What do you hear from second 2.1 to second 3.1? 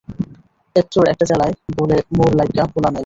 মোর লইগ্গা পোলা নাই।